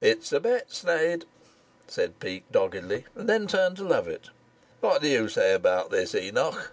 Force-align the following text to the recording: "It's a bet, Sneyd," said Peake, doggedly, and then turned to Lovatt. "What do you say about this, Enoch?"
"It's 0.00 0.32
a 0.32 0.40
bet, 0.40 0.70
Sneyd," 0.70 1.26
said 1.86 2.18
Peake, 2.18 2.50
doggedly, 2.50 3.04
and 3.14 3.28
then 3.28 3.46
turned 3.46 3.76
to 3.76 3.84
Lovatt. 3.84 4.30
"What 4.80 5.02
do 5.02 5.08
you 5.08 5.28
say 5.28 5.52
about 5.52 5.90
this, 5.90 6.14
Enoch?" 6.14 6.72